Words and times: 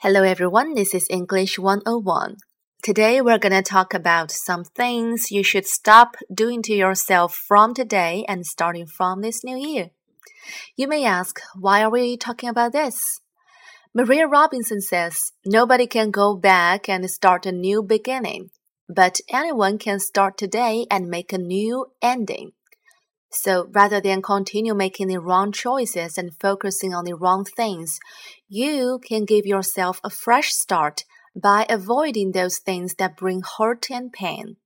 Hello 0.00 0.22
everyone, 0.22 0.74
this 0.74 0.92
is 0.92 1.06
English 1.08 1.58
101. 1.58 2.36
Today 2.82 3.22
we're 3.22 3.38
going 3.38 3.54
to 3.54 3.62
talk 3.62 3.94
about 3.94 4.30
some 4.30 4.62
things 4.62 5.30
you 5.30 5.42
should 5.42 5.64
stop 5.64 6.16
doing 6.30 6.60
to 6.64 6.74
yourself 6.74 7.34
from 7.34 7.72
today 7.72 8.22
and 8.28 8.44
starting 8.44 8.84
from 8.86 9.22
this 9.22 9.42
new 9.42 9.56
year. 9.56 9.88
You 10.76 10.86
may 10.86 11.06
ask, 11.06 11.40
why 11.58 11.82
are 11.82 11.90
we 11.90 12.18
talking 12.18 12.50
about 12.50 12.72
this? 12.72 13.22
Maria 13.94 14.26
Robinson 14.26 14.82
says, 14.82 15.32
nobody 15.46 15.86
can 15.86 16.10
go 16.10 16.36
back 16.36 16.90
and 16.90 17.08
start 17.08 17.46
a 17.46 17.50
new 17.50 17.82
beginning, 17.82 18.50
but 18.90 19.16
anyone 19.32 19.78
can 19.78 19.98
start 19.98 20.36
today 20.36 20.84
and 20.90 21.08
make 21.08 21.32
a 21.32 21.38
new 21.38 21.86
ending. 22.02 22.52
So 23.30 23.68
rather 23.72 24.00
than 24.00 24.22
continue 24.22 24.74
making 24.74 25.08
the 25.08 25.20
wrong 25.20 25.52
choices 25.52 26.16
and 26.16 26.38
focusing 26.38 26.94
on 26.94 27.04
the 27.04 27.14
wrong 27.14 27.44
things, 27.44 27.98
you 28.48 29.00
can 29.06 29.24
give 29.24 29.46
yourself 29.46 30.00
a 30.02 30.10
fresh 30.10 30.52
start 30.52 31.04
by 31.34 31.66
avoiding 31.68 32.32
those 32.32 32.58
things 32.58 32.94
that 32.94 33.16
bring 33.16 33.42
hurt 33.58 33.90
and 33.90 34.12
pain. 34.12 34.56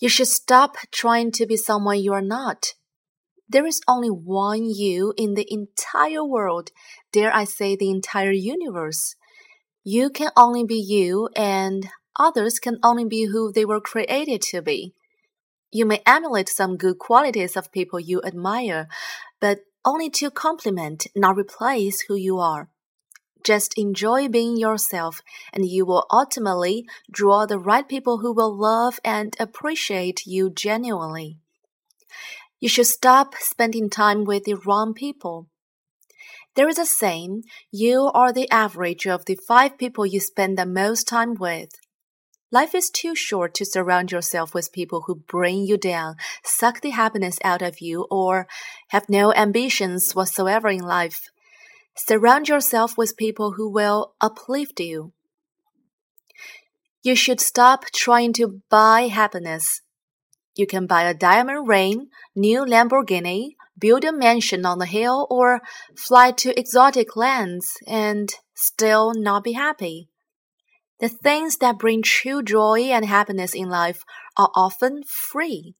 You 0.00 0.08
should 0.08 0.28
stop 0.28 0.76
trying 0.90 1.30
to 1.32 1.46
be 1.46 1.56
someone 1.56 2.00
you 2.00 2.12
are 2.14 2.22
not. 2.22 2.74
There 3.48 3.66
is 3.66 3.80
only 3.86 4.08
one 4.08 4.64
you 4.64 5.12
in 5.16 5.34
the 5.34 5.46
entire 5.52 6.24
world, 6.24 6.70
dare 7.12 7.34
I 7.34 7.44
say 7.44 7.76
the 7.76 7.90
entire 7.90 8.32
universe. 8.32 9.16
You 9.84 10.08
can 10.08 10.30
only 10.36 10.64
be 10.64 10.76
you, 10.76 11.28
and 11.36 11.88
others 12.18 12.58
can 12.58 12.78
only 12.82 13.04
be 13.04 13.24
who 13.26 13.52
they 13.52 13.64
were 13.64 13.80
created 13.80 14.40
to 14.50 14.62
be. 14.62 14.94
You 15.72 15.86
may 15.86 16.02
emulate 16.04 16.48
some 16.48 16.76
good 16.76 16.98
qualities 16.98 17.56
of 17.56 17.70
people 17.70 18.00
you 18.00 18.20
admire, 18.22 18.88
but 19.40 19.60
only 19.84 20.10
to 20.10 20.30
complement, 20.30 21.06
not 21.14 21.36
replace 21.36 22.02
who 22.02 22.16
you 22.16 22.38
are. 22.38 22.68
Just 23.42 23.78
enjoy 23.78 24.28
being 24.28 24.56
yourself, 24.56 25.22
and 25.52 25.64
you 25.64 25.86
will 25.86 26.06
ultimately 26.10 26.84
draw 27.10 27.46
the 27.46 27.58
right 27.58 27.88
people 27.88 28.18
who 28.18 28.32
will 28.32 28.54
love 28.54 29.00
and 29.04 29.34
appreciate 29.40 30.26
you 30.26 30.50
genuinely. 30.50 31.38
You 32.58 32.68
should 32.68 32.86
stop 32.86 33.34
spending 33.38 33.88
time 33.88 34.24
with 34.24 34.44
the 34.44 34.54
wrong 34.54 34.92
people. 34.92 35.46
There 36.54 36.68
is 36.68 36.78
a 36.78 36.84
saying, 36.84 37.44
you 37.70 38.10
are 38.12 38.32
the 38.32 38.50
average 38.50 39.06
of 39.06 39.24
the 39.24 39.38
five 39.48 39.78
people 39.78 40.04
you 40.04 40.20
spend 40.20 40.58
the 40.58 40.66
most 40.66 41.08
time 41.08 41.34
with. 41.34 41.70
Life 42.52 42.74
is 42.74 42.90
too 42.90 43.14
short 43.14 43.54
to 43.54 43.64
surround 43.64 44.10
yourself 44.10 44.54
with 44.54 44.72
people 44.72 45.02
who 45.06 45.14
bring 45.14 45.64
you 45.64 45.76
down, 45.76 46.16
suck 46.42 46.80
the 46.80 46.90
happiness 46.90 47.38
out 47.44 47.62
of 47.62 47.80
you, 47.80 48.08
or 48.10 48.48
have 48.88 49.08
no 49.08 49.32
ambitions 49.32 50.16
whatsoever 50.16 50.68
in 50.68 50.80
life. 50.80 51.30
Surround 51.96 52.48
yourself 52.48 52.98
with 52.98 53.16
people 53.16 53.52
who 53.52 53.70
will 53.70 54.14
uplift 54.20 54.80
you. 54.80 55.12
You 57.04 57.14
should 57.14 57.40
stop 57.40 57.84
trying 57.94 58.32
to 58.34 58.60
buy 58.68 59.02
happiness. 59.02 59.82
You 60.56 60.66
can 60.66 60.86
buy 60.86 61.04
a 61.04 61.14
diamond 61.14 61.68
ring, 61.68 62.08
new 62.34 62.64
Lamborghini, 62.64 63.54
build 63.78 64.04
a 64.04 64.12
mansion 64.12 64.66
on 64.66 64.78
the 64.78 64.86
hill, 64.86 65.28
or 65.30 65.60
fly 65.96 66.32
to 66.32 66.58
exotic 66.58 67.14
lands 67.16 67.78
and 67.86 68.28
still 68.54 69.14
not 69.14 69.44
be 69.44 69.52
happy. 69.52 70.09
The 71.00 71.08
things 71.08 71.56
that 71.58 71.78
bring 71.78 72.02
true 72.02 72.42
joy 72.42 72.80
and 72.90 73.06
happiness 73.06 73.54
in 73.54 73.68
life 73.70 74.04
are 74.36 74.50
often 74.54 75.02
free. 75.02 75.74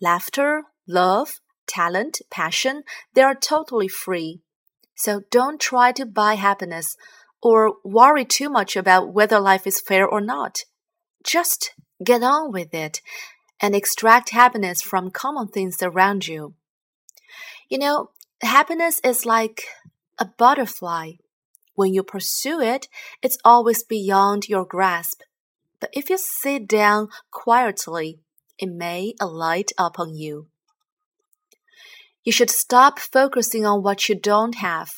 Laughter, 0.00 0.64
love, 0.86 1.40
talent, 1.66 2.20
passion, 2.30 2.84
they 3.14 3.22
are 3.22 3.34
totally 3.34 3.88
free. 3.88 4.40
So 4.94 5.22
don't 5.30 5.60
try 5.60 5.92
to 5.92 6.06
buy 6.06 6.34
happiness 6.34 6.96
or 7.42 7.74
worry 7.84 8.24
too 8.24 8.48
much 8.48 8.76
about 8.76 9.12
whether 9.12 9.40
life 9.40 9.66
is 9.66 9.80
fair 9.80 10.06
or 10.06 10.20
not. 10.20 10.60
Just 11.24 11.74
get 12.02 12.22
on 12.22 12.52
with 12.52 12.72
it 12.72 13.00
and 13.60 13.74
extract 13.74 14.30
happiness 14.30 14.80
from 14.80 15.10
common 15.10 15.48
things 15.48 15.82
around 15.82 16.28
you. 16.28 16.54
You 17.68 17.78
know, 17.78 18.10
happiness 18.40 19.00
is 19.02 19.26
like 19.26 19.64
a 20.18 20.24
butterfly. 20.24 21.12
When 21.78 21.94
you 21.94 22.02
pursue 22.02 22.60
it, 22.60 22.88
it's 23.22 23.38
always 23.44 23.84
beyond 23.84 24.48
your 24.48 24.64
grasp. 24.64 25.20
But 25.78 25.90
if 25.92 26.10
you 26.10 26.18
sit 26.18 26.66
down 26.66 27.06
quietly, 27.30 28.18
it 28.58 28.68
may 28.68 29.14
alight 29.20 29.70
upon 29.78 30.16
you. 30.16 30.48
You 32.24 32.32
should 32.32 32.50
stop 32.50 32.98
focusing 32.98 33.64
on 33.64 33.84
what 33.84 34.08
you 34.08 34.16
don't 34.16 34.56
have. 34.56 34.90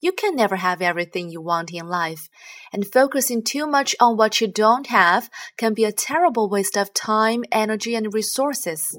You 0.00 0.10
can 0.10 0.34
never 0.34 0.56
have 0.56 0.82
everything 0.82 1.30
you 1.30 1.40
want 1.40 1.70
in 1.72 1.86
life, 1.86 2.28
and 2.72 2.92
focusing 2.92 3.44
too 3.44 3.68
much 3.68 3.94
on 4.00 4.16
what 4.16 4.40
you 4.40 4.48
don't 4.48 4.88
have 4.88 5.30
can 5.56 5.74
be 5.74 5.84
a 5.84 5.92
terrible 5.92 6.50
waste 6.50 6.76
of 6.76 6.92
time, 6.92 7.44
energy, 7.52 7.94
and 7.94 8.12
resources. 8.12 8.98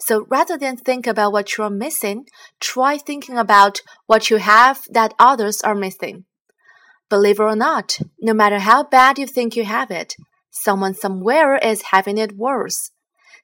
So 0.00 0.26
rather 0.28 0.56
than 0.56 0.76
think 0.76 1.06
about 1.06 1.32
what 1.32 1.56
you're 1.56 1.70
missing, 1.70 2.26
try 2.60 2.98
thinking 2.98 3.38
about 3.38 3.80
what 4.06 4.30
you 4.30 4.36
have 4.36 4.82
that 4.90 5.14
others 5.18 5.60
are 5.62 5.74
missing. 5.74 6.24
Believe 7.08 7.40
it 7.40 7.42
or 7.42 7.56
not, 7.56 7.98
no 8.20 8.34
matter 8.34 8.58
how 8.58 8.84
bad 8.84 9.18
you 9.18 9.26
think 9.26 9.56
you 9.56 9.64
have 9.64 9.90
it, 9.90 10.14
someone 10.50 10.94
somewhere 10.94 11.56
is 11.56 11.90
having 11.90 12.18
it 12.18 12.36
worse. 12.36 12.90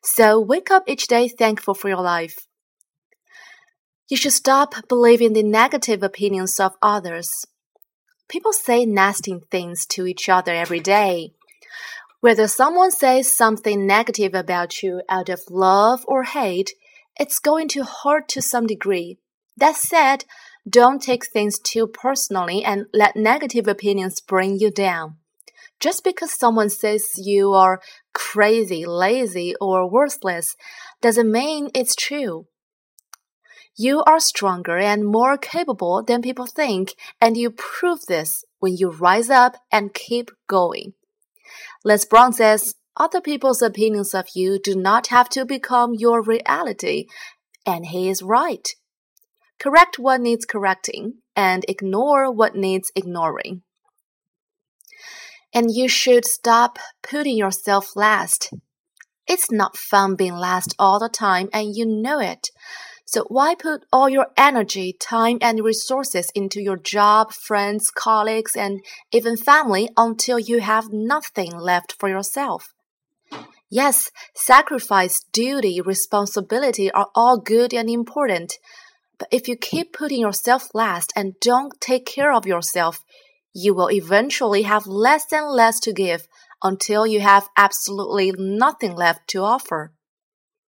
So 0.02 0.38
wake 0.38 0.70
up 0.70 0.84
each 0.86 1.06
day 1.06 1.28
thankful 1.28 1.74
for 1.74 1.88
your 1.88 2.02
life. 2.02 2.46
You 4.08 4.18
should 4.18 4.32
stop 4.32 4.74
believing 4.86 5.32
the 5.32 5.42
negative 5.42 6.02
opinions 6.02 6.60
of 6.60 6.72
others. 6.82 7.30
People 8.28 8.52
say 8.52 8.84
nasty 8.84 9.38
things 9.50 9.86
to 9.86 10.06
each 10.06 10.28
other 10.28 10.52
every 10.52 10.80
day. 10.80 11.32
Whether 12.24 12.48
someone 12.48 12.90
says 12.90 13.30
something 13.30 13.86
negative 13.86 14.32
about 14.32 14.82
you 14.82 15.02
out 15.10 15.28
of 15.28 15.42
love 15.50 16.06
or 16.08 16.22
hate, 16.22 16.72
it's 17.20 17.38
going 17.38 17.68
to 17.68 17.84
hurt 17.84 18.28
to 18.28 18.40
some 18.40 18.66
degree. 18.66 19.18
That 19.58 19.76
said, 19.76 20.24
don't 20.66 21.02
take 21.02 21.26
things 21.26 21.58
too 21.58 21.86
personally 21.86 22.64
and 22.64 22.86
let 22.94 23.14
negative 23.14 23.68
opinions 23.68 24.22
bring 24.22 24.58
you 24.58 24.70
down. 24.70 25.16
Just 25.78 26.02
because 26.02 26.38
someone 26.38 26.70
says 26.70 27.04
you 27.18 27.52
are 27.52 27.82
crazy, 28.14 28.86
lazy, 28.86 29.54
or 29.60 29.86
worthless 29.86 30.56
doesn't 31.02 31.30
mean 31.30 31.68
it's 31.74 31.94
true. 31.94 32.46
You 33.76 34.02
are 34.04 34.18
stronger 34.18 34.78
and 34.78 35.04
more 35.04 35.36
capable 35.36 36.02
than 36.02 36.22
people 36.22 36.46
think, 36.46 36.94
and 37.20 37.36
you 37.36 37.50
prove 37.50 38.06
this 38.08 38.46
when 38.60 38.78
you 38.78 38.92
rise 38.92 39.28
up 39.28 39.58
and 39.70 39.92
keep 39.92 40.30
going. 40.48 40.94
Les 41.84 42.04
Brown 42.04 42.32
says, 42.32 42.74
other 42.96 43.20
people's 43.20 43.60
opinions 43.60 44.14
of 44.14 44.26
you 44.34 44.58
do 44.62 44.76
not 44.76 45.08
have 45.08 45.28
to 45.30 45.44
become 45.44 45.94
your 45.94 46.22
reality, 46.22 47.06
and 47.66 47.86
he 47.86 48.08
is 48.08 48.22
right. 48.22 48.68
Correct 49.58 49.98
what 49.98 50.20
needs 50.20 50.44
correcting 50.44 51.14
and 51.34 51.64
ignore 51.68 52.30
what 52.30 52.54
needs 52.54 52.92
ignoring. 52.94 53.62
And 55.52 55.74
you 55.74 55.88
should 55.88 56.24
stop 56.24 56.78
putting 57.02 57.36
yourself 57.36 57.96
last. 57.96 58.52
It's 59.26 59.50
not 59.50 59.76
fun 59.76 60.16
being 60.16 60.36
last 60.36 60.74
all 60.78 61.00
the 61.00 61.08
time, 61.08 61.48
and 61.52 61.74
you 61.74 61.86
know 61.86 62.20
it. 62.20 62.48
So 63.06 63.24
why 63.28 63.54
put 63.54 63.84
all 63.92 64.08
your 64.08 64.28
energy, 64.36 64.96
time, 64.98 65.38
and 65.40 65.62
resources 65.62 66.30
into 66.34 66.60
your 66.60 66.76
job, 66.76 67.32
friends, 67.32 67.90
colleagues, 67.90 68.56
and 68.56 68.82
even 69.12 69.36
family 69.36 69.90
until 69.96 70.38
you 70.38 70.60
have 70.60 70.92
nothing 70.92 71.56
left 71.56 71.94
for 71.98 72.08
yourself? 72.08 72.72
Yes, 73.70 74.10
sacrifice, 74.34 75.20
duty, 75.32 75.80
responsibility 75.80 76.90
are 76.92 77.08
all 77.14 77.38
good 77.38 77.74
and 77.74 77.90
important. 77.90 78.54
But 79.18 79.28
if 79.30 79.48
you 79.48 79.56
keep 79.56 79.92
putting 79.92 80.20
yourself 80.20 80.68
last 80.74 81.12
and 81.14 81.38
don't 81.40 81.80
take 81.80 82.06
care 82.06 82.32
of 82.32 82.46
yourself, 82.46 83.04
you 83.52 83.74
will 83.74 83.90
eventually 83.90 84.62
have 84.62 84.86
less 84.86 85.32
and 85.32 85.48
less 85.48 85.78
to 85.80 85.92
give 85.92 86.26
until 86.62 87.06
you 87.06 87.20
have 87.20 87.48
absolutely 87.56 88.32
nothing 88.36 88.94
left 88.94 89.28
to 89.28 89.42
offer. 89.42 89.92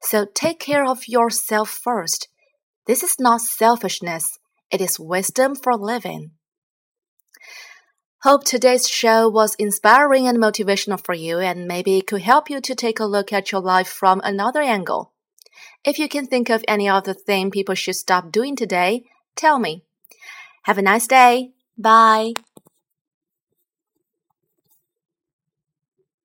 So 0.03 0.27
take 0.35 0.61
care 0.61 0.85
of 0.85 1.09
yourself 1.09 1.71
first. 1.71 2.29
This 2.87 3.03
is 3.03 3.17
not 3.19 3.41
selfishness, 3.41 4.39
it 4.71 4.81
is 4.81 5.01
wisdom 5.01 5.57
for 5.57 5.77
living. 5.77 6.31
Hope 8.23 8.45
today's 8.45 8.89
show 8.89 9.29
was 9.29 9.57
inspiring 9.59 10.29
and 10.29 10.39
motivational 10.39 11.05
for 11.05 11.15
you, 11.15 11.39
and 11.39 11.67
maybe 11.67 11.99
it 11.99 12.07
could 12.07 12.23
help 12.23 12.49
you 12.49 12.61
to 12.61 12.75
take 12.75 13.01
a 13.01 13.05
look 13.05 13.33
at 13.33 13.51
your 13.51 13.61
life 13.61 13.89
from 13.89 14.21
another 14.23 14.63
angle. 14.63 15.13
If 15.85 15.99
you 15.99 16.09
can 16.09 16.27
think 16.27 16.49
of 16.49 16.65
any 16.69 16.89
other 16.89 17.13
thing 17.13 17.51
people 17.51 17.75
should 17.75 17.97
stop 17.97 18.31
doing 18.31 18.55
today, 18.55 19.05
tell 19.35 19.59
me. 19.59 19.85
Have 20.63 20.79
a 20.79 20.83
nice 20.83 21.07
day. 21.07 21.51
Bye. 21.77 22.35